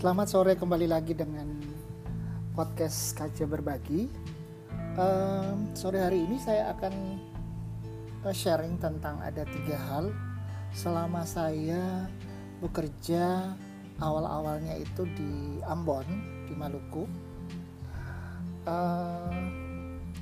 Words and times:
Selamat 0.00 0.32
sore 0.32 0.56
kembali 0.56 0.88
lagi 0.88 1.12
dengan 1.12 1.60
podcast 2.56 3.12
Kaca 3.12 3.44
Berbagi. 3.44 4.08
Um, 4.96 5.76
sore 5.76 6.00
hari 6.00 6.24
ini 6.24 6.40
saya 6.40 6.72
akan 6.72 7.20
uh, 8.24 8.32
sharing 8.32 8.80
tentang 8.80 9.20
ada 9.20 9.44
tiga 9.44 9.76
hal 9.76 10.08
selama 10.72 11.28
saya 11.28 12.08
bekerja 12.64 13.52
awal-awalnya 14.00 14.80
itu 14.80 15.04
di 15.04 15.60
Ambon 15.68 16.08
di 16.48 16.56
Maluku. 16.56 17.04
Uh, 18.64 19.28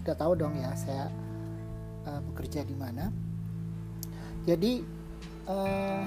udah 0.02 0.16
tahu 0.18 0.34
dong 0.34 0.58
ya 0.58 0.74
saya 0.74 1.06
uh, 2.02 2.18
bekerja 2.34 2.66
di 2.66 2.74
mana. 2.74 3.14
Jadi 4.42 4.82
uh, 5.46 6.02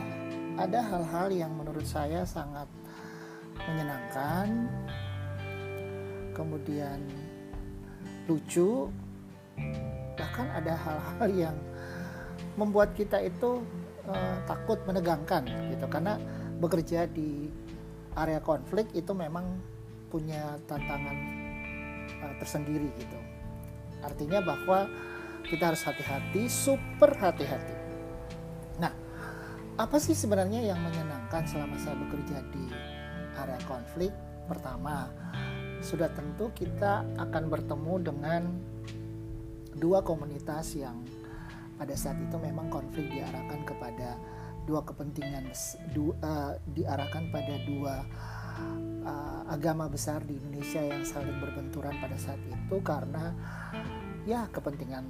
ada 0.60 0.84
hal-hal 0.92 1.32
yang 1.32 1.56
menurut 1.56 1.88
saya 1.88 2.28
sangat 2.28 2.68
menyenangkan, 3.70 4.48
kemudian 6.34 6.98
lucu, 8.26 8.90
bahkan 10.16 10.48
ada 10.54 10.74
hal-hal 10.78 11.28
yang 11.34 11.58
membuat 12.56 12.94
kita 12.98 13.22
itu 13.22 13.64
uh, 14.08 14.38
takut 14.48 14.80
menegangkan 14.88 15.46
gitu 15.72 15.86
karena 15.88 16.20
bekerja 16.60 17.08
di 17.10 17.48
area 18.18 18.44
konflik 18.44 18.92
itu 18.92 19.12
memang 19.16 19.46
punya 20.12 20.60
tantangan 20.68 21.18
uh, 22.22 22.34
tersendiri 22.44 22.92
gitu. 23.00 23.20
Artinya 24.04 24.42
bahwa 24.44 24.90
kita 25.46 25.74
harus 25.74 25.82
hati-hati, 25.86 26.46
super 26.50 27.14
hati-hati. 27.18 27.76
Nah, 28.78 28.94
apa 29.78 29.98
sih 29.98 30.14
sebenarnya 30.14 30.62
yang 30.62 30.80
menyenangkan 30.82 31.46
selama 31.48 31.78
saya 31.82 31.98
bekerja 31.98 32.44
di 32.54 32.66
area 33.38 33.60
konflik? 33.68 34.12
Pertama, 34.50 35.08
sudah 35.80 36.12
tentu 36.12 36.52
kita 36.52 37.08
akan 37.18 37.44
bertemu 37.48 37.94
dengan 38.04 38.42
dua 39.78 40.04
komunitas 40.04 40.76
yang 40.76 41.02
pada 41.80 41.98
saat 41.98 42.20
itu 42.22 42.38
memang 42.38 42.70
konflik 42.70 43.10
diarahkan 43.10 43.66
kepada 43.66 44.20
dua 44.70 44.86
kepentingan 44.86 45.50
du, 45.90 46.14
uh, 46.22 46.54
diarahkan 46.78 47.34
pada 47.34 47.56
dua 47.66 48.06
uh, 49.02 49.42
agama 49.50 49.90
besar 49.90 50.22
di 50.22 50.38
Indonesia 50.38 50.86
yang 50.86 51.02
saling 51.02 51.42
berbenturan 51.42 51.98
pada 51.98 52.14
saat 52.22 52.38
itu 52.46 52.78
karena 52.86 53.34
ya 54.30 54.46
kepentingan 54.54 55.06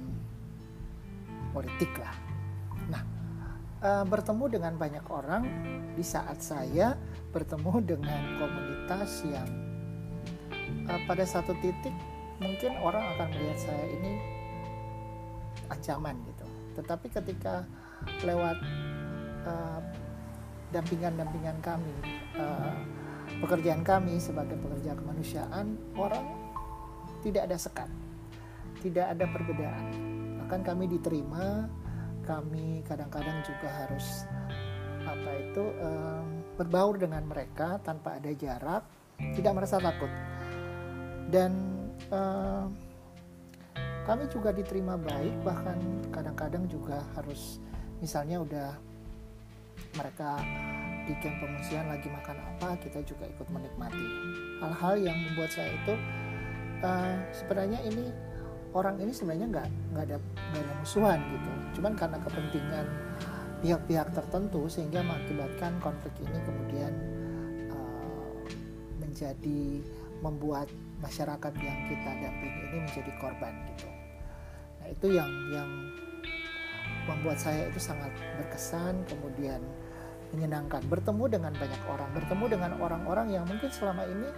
politik 1.52 1.92
lah. 2.00 2.16
Nah, 2.88 3.02
uh, 3.82 4.04
bertemu 4.06 4.44
dengan 4.48 4.72
banyak 4.78 5.04
orang 5.10 5.44
di 5.92 6.04
saat 6.06 6.40
saya 6.40 6.96
bertemu 7.34 7.82
dengan 7.84 8.20
komunitas 8.38 9.26
yang 9.28 9.48
uh, 10.88 11.00
pada 11.04 11.26
satu 11.26 11.52
titik 11.60 11.92
mungkin 12.38 12.74
orang 12.80 13.02
akan 13.18 13.28
melihat 13.34 13.58
saya 13.70 13.86
ini 14.00 14.12
ancaman 15.70 16.16
gitu. 16.26 16.46
Tetapi 16.80 17.06
ketika 17.12 17.66
lewat 18.24 18.58
uh, 19.44 19.80
dampingan-dampingan 20.72 21.60
kami, 21.60 21.92
uh, 22.40 22.74
pekerjaan 23.44 23.84
kami 23.84 24.16
sebagai 24.16 24.56
pekerja 24.58 24.96
kemanusiaan, 24.96 25.76
orang 25.94 26.24
tidak 27.20 27.46
ada 27.46 27.56
sekat, 27.60 27.90
tidak 28.80 29.06
ada 29.12 29.24
perbedaan. 29.28 29.84
Bahkan 30.42 30.60
kami 30.64 30.90
diterima 30.90 31.68
kami 32.22 32.82
kadang-kadang 32.86 33.42
juga 33.42 33.68
harus 33.84 34.26
apa 35.02 35.30
itu 35.38 35.64
um, 35.82 36.26
berbaur 36.54 36.94
dengan 36.94 37.26
mereka 37.26 37.82
tanpa 37.82 38.22
ada 38.22 38.30
jarak, 38.34 38.82
tidak 39.34 39.52
merasa 39.54 39.82
takut. 39.82 40.10
Dan 41.30 41.52
um, 42.10 42.70
kami 44.06 44.26
juga 44.30 44.50
diterima 44.54 44.98
baik, 44.98 45.34
bahkan 45.46 45.78
kadang-kadang 46.10 46.66
juga 46.70 47.02
harus 47.18 47.62
misalnya 48.02 48.42
udah 48.42 48.70
mereka 49.98 50.38
di 51.06 51.14
camp 51.18 51.42
pengungsian 51.42 51.86
lagi 51.90 52.06
makan 52.10 52.38
apa, 52.38 52.78
kita 52.78 53.02
juga 53.02 53.26
ikut 53.26 53.48
menikmati. 53.50 54.06
Hal-hal 54.62 54.94
yang 55.02 55.18
membuat 55.18 55.50
saya 55.50 55.70
itu 55.74 55.94
uh, 56.86 57.16
sebenarnya 57.34 57.82
ini 57.90 58.31
orang 58.72 58.96
ini 59.00 59.12
sebenarnya 59.12 59.46
nggak 59.52 59.68
nggak 59.92 60.04
ada 60.08 60.16
nggak 60.20 60.62
ada 60.64 60.74
musuhan 60.80 61.18
gitu. 61.20 61.50
Cuman 61.80 61.92
karena 61.96 62.18
kepentingan 62.20 62.86
pihak-pihak 63.62 64.08
tertentu 64.10 64.66
sehingga 64.66 65.00
mengakibatkan 65.06 65.72
konflik 65.78 66.12
ini 66.18 66.38
kemudian 66.42 66.92
uh, 67.70 68.42
menjadi 68.98 69.62
membuat 70.22 70.66
masyarakat 70.98 71.52
yang 71.62 71.78
kita 71.86 72.10
dampingi 72.10 72.62
ini 72.72 72.78
menjadi 72.82 73.12
korban 73.22 73.54
gitu. 73.74 73.88
Nah 74.82 74.86
itu 74.90 75.06
yang 75.14 75.30
yang 75.54 75.70
membuat 77.06 77.38
saya 77.38 77.66
itu 77.70 77.78
sangat 77.82 78.10
berkesan 78.38 79.02
kemudian 79.06 79.62
menyenangkan. 80.32 80.80
Bertemu 80.88 81.24
dengan 81.28 81.52
banyak 81.54 81.82
orang 81.86 82.10
bertemu 82.16 82.44
dengan 82.48 82.70
orang-orang 82.80 83.26
yang 83.30 83.44
mungkin 83.44 83.68
selama 83.68 84.06
ini 84.08 84.28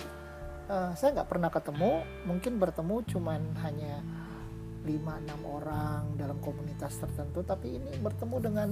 uh, 0.69 0.93
saya 0.97 1.21
nggak 1.21 1.29
pernah 1.29 1.51
ketemu 1.53 2.05
mungkin 2.29 2.53
bertemu 2.61 2.97
cuman 3.11 3.41
hanya 3.65 4.05
5-6 4.85 5.33
orang 5.49 6.03
dalam 6.21 6.37
komunitas 6.45 7.01
tertentu 7.01 7.41
tapi 7.41 7.81
ini 7.81 7.97
bertemu 8.05 8.37
dengan 8.37 8.69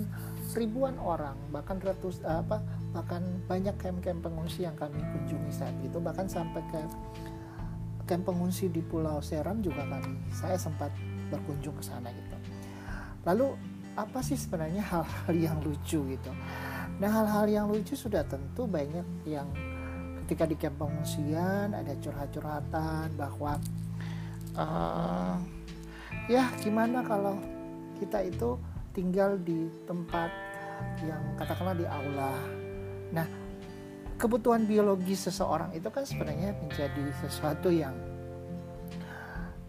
ribuan 0.52 1.00
orang 1.00 1.36
bahkan 1.48 1.80
ratus 1.80 2.20
apa 2.28 2.60
bahkan 2.92 3.24
banyak 3.48 3.72
camp-camp 3.80 4.20
pengungsi 4.20 4.68
yang 4.68 4.76
kami 4.76 5.00
kunjungi 5.00 5.52
saat 5.52 5.72
itu 5.80 5.96
bahkan 5.96 6.28
sampai 6.28 6.60
ke 6.68 6.80
camp 8.04 8.28
pengungsi 8.28 8.68
di 8.68 8.84
Pulau 8.84 9.24
Seram 9.24 9.64
juga 9.64 9.88
kami 9.88 10.20
saya 10.28 10.60
sempat 10.60 10.92
berkunjung 11.32 11.72
ke 11.80 11.84
sana 11.84 12.12
gitu. 12.12 12.36
Lalu 13.24 13.56
apa 13.96 14.20
sih 14.20 14.36
sebenarnya 14.36 14.84
hal-hal 14.84 15.32
yang 15.32 15.56
lucu 15.64 16.04
gitu? 16.04 16.32
Nah 17.00 17.08
hal-hal 17.08 17.48
yang 17.48 17.66
lucu 17.72 17.96
sudah 17.96 18.20
tentu 18.28 18.68
banyak 18.68 19.06
yang 19.24 19.48
ketika 20.22 20.44
di 20.46 20.54
camp 20.54 20.78
pengungsian 20.78 21.74
ada 21.74 21.92
curhat-curhatan 21.98 23.18
bahwa 23.18 23.58
uh, 24.54 25.36
ya 26.30 26.46
gimana 26.62 27.02
kalau 27.02 27.36
kita 27.98 28.22
itu 28.22 28.58
tinggal 28.94 29.34
di 29.40 29.66
tempat 29.88 30.30
yang 31.02 31.22
katakanlah 31.38 31.76
di 31.78 31.86
aula. 31.86 32.34
Nah 33.14 33.26
kebutuhan 34.18 34.66
biologis 34.66 35.26
seseorang 35.26 35.74
itu 35.74 35.90
kan 35.90 36.06
sebenarnya 36.06 36.54
menjadi 36.62 37.04
sesuatu 37.22 37.70
yang 37.74 37.94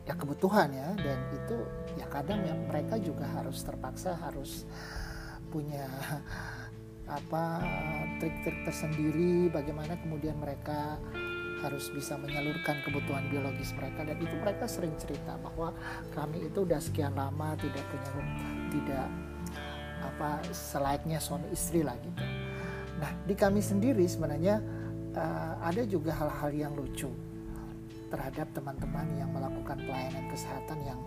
ya 0.05 0.13
kebutuhan 0.13 0.69
ya. 0.69 0.89
Dan 0.97 1.17
itu 1.33 1.57
ya 1.97 2.05
kadang 2.09 2.45
ya 2.45 2.53
mereka 2.53 3.01
juga 3.01 3.25
harus 3.25 3.61
terpaksa 3.65 4.13
harus 4.21 4.69
punya 5.49 5.85
apa 7.09 7.61
trik-trik 8.23 8.63
tersendiri 8.63 9.51
bagaimana 9.51 9.99
kemudian 9.99 10.39
mereka 10.39 10.95
harus 11.59 11.91
bisa 11.91 12.15
menyalurkan 12.15 12.79
kebutuhan 12.87 13.27
biologis 13.27 13.75
mereka 13.75 14.07
dan 14.07 14.15
itu 14.15 14.31
mereka 14.39 14.63
sering 14.63 14.95
cerita 14.95 15.35
bahwa 15.43 15.75
kami 16.15 16.47
itu 16.47 16.63
udah 16.63 16.79
sekian 16.79 17.11
lama 17.19 17.51
tidak 17.59 17.83
punya 17.91 18.23
tidak 18.71 19.07
apa 20.03 20.39
selayaknya 20.55 21.19
suami 21.19 21.51
istri 21.51 21.83
lah 21.83 21.99
gitu. 21.99 22.23
Nah 23.03 23.11
di 23.27 23.35
kami 23.35 23.59
sendiri 23.59 24.07
sebenarnya 24.07 24.63
uh, 25.19 25.59
ada 25.59 25.83
juga 25.83 26.15
hal-hal 26.15 26.51
yang 26.55 26.73
lucu 26.79 27.11
terhadap 28.07 28.47
teman-teman 28.55 29.07
yang 29.19 29.27
melakukan 29.35 29.83
pelayanan 29.83 30.31
kesehatan 30.31 30.79
yang 30.87 30.99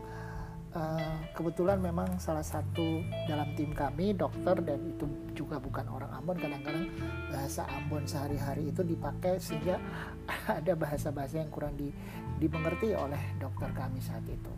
uh, 0.77 1.17
kebetulan 1.33 1.81
memang 1.81 2.21
salah 2.21 2.45
satu 2.45 3.01
dalam 3.25 3.49
tim 3.57 3.73
kami 3.73 4.13
dokter 4.13 4.61
dan 4.61 4.85
itu 4.85 5.09
juga 5.33 5.57
bukan 5.57 5.89
orang 5.89 6.13
Ambon 6.21 6.37
kadang-kadang 6.37 6.93
bahasa 7.33 7.65
Ambon 7.73 8.05
sehari-hari 8.05 8.69
itu 8.69 8.85
dipakai 8.85 9.41
sehingga 9.41 9.81
ada 10.61 10.77
bahasa-bahasa 10.77 11.41
yang 11.41 11.49
kurang 11.49 11.75
di, 11.75 11.89
dimengerti 12.37 12.93
oleh 12.93 13.21
dokter 13.41 13.73
kami 13.73 13.99
saat 14.05 14.25
itu. 14.29 14.53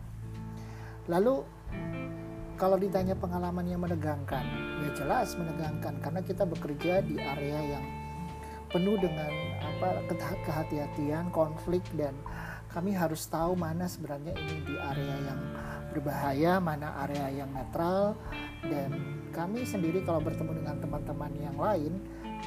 Lalu 1.07 1.41
kalau 2.59 2.75
ditanya 2.75 3.15
pengalaman 3.15 3.63
yang 3.63 3.79
menegangkan, 3.79 4.43
ya 4.83 4.89
jelas 4.91 5.31
menegangkan 5.39 5.95
karena 6.03 6.21
kita 6.21 6.43
bekerja 6.43 6.99
di 7.07 7.15
area 7.15 7.79
yang 7.79 7.85
penuh 8.69 8.99
dengan 8.99 9.31
apa 9.63 10.05
kehati-hatian, 10.45 11.31
konflik 11.33 11.81
dan 11.95 12.13
kami 12.69 12.93
harus 12.93 13.25
tahu 13.25 13.57
mana 13.57 13.89
sebenarnya 13.89 14.35
ini 14.37 14.55
di 14.61 14.75
area 14.77 15.15
yang 15.25 15.41
berbahaya, 15.89 16.61
mana 16.61 16.93
area 17.05 17.43
yang 17.43 17.49
netral 17.51 18.15
dan 18.65 19.19
kami 19.33 19.63
sendiri 19.63 20.03
kalau 20.03 20.19
bertemu 20.19 20.63
dengan 20.63 20.75
teman-teman 20.81 21.31
yang 21.39 21.57
lain 21.57 21.97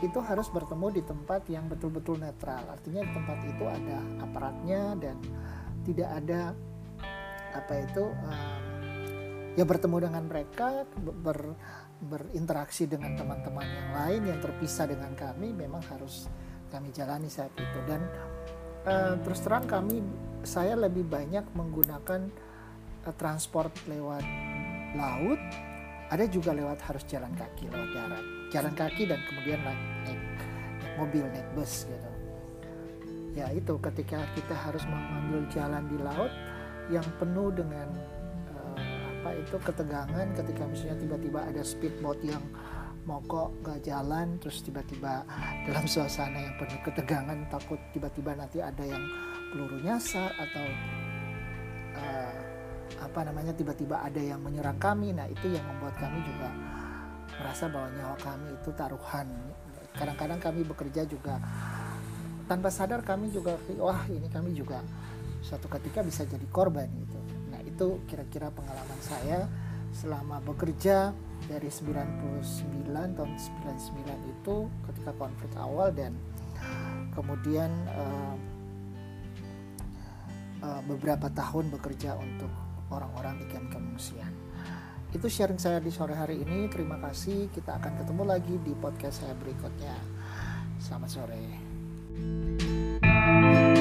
itu 0.01 0.19
harus 0.25 0.49
bertemu 0.49 0.87
di 1.01 1.03
tempat 1.05 1.43
yang 1.53 1.69
betul-betul 1.69 2.17
netral. 2.17 2.65
Artinya 2.71 3.05
di 3.05 3.13
tempat 3.13 3.39
itu 3.45 3.65
ada 3.69 3.99
aparatnya 4.25 4.83
dan 4.97 5.17
tidak 5.85 6.09
ada 6.23 6.57
apa 7.53 7.75
itu 7.85 8.05
um, 8.09 8.63
ya 9.53 9.65
bertemu 9.69 10.09
dengan 10.09 10.25
mereka 10.25 10.89
ber, 10.97 11.53
berinteraksi 12.01 12.89
dengan 12.89 13.13
teman-teman 13.15 13.69
yang 13.69 13.89
lain 13.93 14.23
yang 14.33 14.41
terpisah 14.41 14.89
dengan 14.89 15.13
kami 15.13 15.53
memang 15.53 15.85
harus 15.93 16.33
kami 16.73 16.89
jalani 16.91 17.29
saat 17.29 17.53
itu 17.53 17.79
dan 17.85 18.01
uh, 18.89 19.15
terus 19.21 19.45
terang 19.45 19.69
kami 19.69 20.01
saya 20.43 20.75
lebih 20.75 21.05
banyak 21.05 21.45
menggunakan 21.53 22.33
uh, 22.33 22.52
transport 23.11 23.75
lewat 23.91 24.23
laut 24.95 25.43
ada 26.13 26.29
juga 26.29 26.53
lewat 26.53 26.77
harus 26.85 27.09
jalan 27.09 27.33
kaki 27.33 27.73
lewat 27.73 27.91
darat. 27.97 28.25
Jalan 28.53 28.77
kaki 28.77 29.09
dan 29.09 29.17
kemudian 29.25 29.65
naik, 29.65 29.81
naik, 30.05 30.23
mobil 31.01 31.25
naik 31.25 31.49
bus 31.57 31.89
gitu. 31.89 32.11
Ya 33.33 33.49
itu 33.49 33.81
ketika 33.81 34.21
kita 34.37 34.53
harus 34.53 34.85
mengambil 34.85 35.49
jalan 35.49 35.89
di 35.89 35.97
laut 35.97 36.29
yang 36.93 37.07
penuh 37.17 37.49
dengan 37.49 37.89
uh, 38.53 38.77
apa 39.25 39.41
itu 39.41 39.57
ketegangan 39.57 40.27
ketika 40.37 40.63
misalnya 40.69 41.01
tiba-tiba 41.01 41.41
ada 41.49 41.65
speedboat 41.65 42.21
yang 42.21 42.45
mogok 43.09 43.57
gak 43.65 43.81
jalan 43.81 44.37
terus 44.37 44.61
tiba-tiba 44.61 45.25
dalam 45.65 45.89
suasana 45.89 46.39
yang 46.39 46.55
penuh 46.61 46.79
ketegangan 46.85 47.39
takut 47.49 47.81
tiba-tiba 47.91 48.37
nanti 48.37 48.61
ada 48.61 48.85
yang 48.85 49.03
peluru 49.51 49.81
nyasar 49.81 50.29
atau 50.37 50.67
uh, 51.97 52.52
apa 53.01 53.25
namanya 53.25 53.55
tiba-tiba 53.57 54.03
ada 54.03 54.21
yang 54.21 54.43
menyerang 54.43 54.77
kami. 54.77 55.15
Nah 55.15 55.31
itu 55.31 55.49
yang 55.49 55.65
membuat 55.65 55.97
kami 55.97 56.19
juga 56.27 56.49
merasa 57.41 57.65
bahwa 57.71 57.89
nyawa 57.97 58.17
kami 58.21 58.49
itu 58.53 58.71
taruhan. 58.77 59.29
Kadang-kadang 59.93 60.41
kami 60.41 60.61
bekerja 60.65 61.05
juga 61.09 61.41
tanpa 62.51 62.69
sadar 62.69 63.01
kami 63.07 63.33
juga 63.33 63.57
wah 63.81 64.05
ini 64.11 64.29
kami 64.29 64.53
juga 64.53 64.83
suatu 65.41 65.71
ketika 65.73 66.05
bisa 66.05 66.29
jadi 66.29 66.45
korban 66.53 66.91
gitu. 66.91 67.19
Nah 67.49 67.61
itu 67.65 68.03
kira-kira 68.11 68.53
pengalaman 68.53 69.01
saya 69.01 69.49
selama 69.93 70.41
bekerja 70.41 71.13
dari 71.51 71.69
99 71.69 72.89
tahun 72.93 73.31
99 73.37 74.33
itu 74.33 74.57
ketika 74.89 75.11
konflik 75.19 75.53
awal 75.59 75.91
dan 75.93 76.17
kemudian 77.13 77.69
uh, 77.93 78.35
uh, 80.65 80.81
beberapa 80.87 81.29
tahun 81.29 81.69
bekerja 81.75 82.17
untuk 82.17 82.49
orang-orang 82.93 83.41
di 83.41 83.47
kamp 83.49 83.73
pengungsian. 83.73 84.33
Itu 85.13 85.29
sharing 85.29 85.61
saya 85.61 85.81
di 85.81 85.93
sore 85.93 86.17
hari 86.17 86.41
ini. 86.45 86.69
Terima 86.69 86.97
kasih. 87.01 87.49
Kita 87.53 87.77
akan 87.81 88.05
ketemu 88.05 88.23
lagi 88.25 88.55
di 88.61 88.73
podcast 88.77 89.25
saya 89.25 89.37
berikutnya. 89.37 89.97
Selamat 90.81 91.11
sore. 91.13 91.45
thank 92.13 92.63
you 93.57 93.72